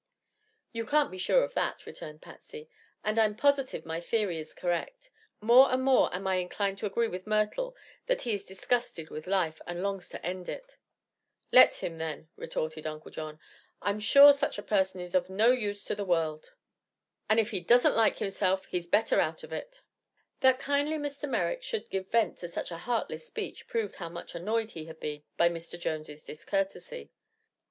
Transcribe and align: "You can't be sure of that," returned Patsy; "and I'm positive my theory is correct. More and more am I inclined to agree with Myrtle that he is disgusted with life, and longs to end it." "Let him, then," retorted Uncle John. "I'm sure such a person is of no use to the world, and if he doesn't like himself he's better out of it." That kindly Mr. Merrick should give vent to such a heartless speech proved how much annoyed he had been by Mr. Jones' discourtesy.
"You 0.71 0.83
can't 0.87 1.11
be 1.11 1.19
sure 1.19 1.43
of 1.43 1.53
that," 1.53 1.85
returned 1.85 2.23
Patsy; 2.23 2.67
"and 3.03 3.19
I'm 3.19 3.35
positive 3.35 3.85
my 3.85 3.99
theory 4.01 4.39
is 4.39 4.51
correct. 4.51 5.11
More 5.41 5.71
and 5.71 5.83
more 5.83 6.11
am 6.11 6.25
I 6.25 6.37
inclined 6.37 6.79
to 6.79 6.87
agree 6.87 7.07
with 7.07 7.27
Myrtle 7.27 7.75
that 8.07 8.23
he 8.23 8.33
is 8.33 8.43
disgusted 8.43 9.11
with 9.11 9.27
life, 9.27 9.61
and 9.67 9.83
longs 9.83 10.09
to 10.09 10.25
end 10.25 10.49
it." 10.49 10.79
"Let 11.51 11.83
him, 11.83 11.99
then," 11.99 12.29
retorted 12.35 12.87
Uncle 12.87 13.11
John. 13.11 13.39
"I'm 13.79 13.99
sure 13.99 14.33
such 14.33 14.57
a 14.57 14.63
person 14.63 15.01
is 15.01 15.13
of 15.13 15.29
no 15.29 15.51
use 15.51 15.83
to 15.85 15.93
the 15.93 16.03
world, 16.03 16.55
and 17.29 17.39
if 17.39 17.51
he 17.51 17.59
doesn't 17.59 17.93
like 17.95 18.17
himself 18.17 18.65
he's 18.65 18.87
better 18.87 19.19
out 19.19 19.43
of 19.43 19.53
it." 19.53 19.83
That 20.39 20.57
kindly 20.59 20.97
Mr. 20.97 21.29
Merrick 21.29 21.61
should 21.61 21.91
give 21.91 22.09
vent 22.09 22.39
to 22.39 22.47
such 22.47 22.71
a 22.71 22.77
heartless 22.89 23.27
speech 23.27 23.67
proved 23.67 23.97
how 23.97 24.09
much 24.09 24.33
annoyed 24.33 24.71
he 24.71 24.85
had 24.85 24.99
been 24.99 25.21
by 25.37 25.47
Mr. 25.47 25.79
Jones' 25.79 26.23
discourtesy. 26.23 27.11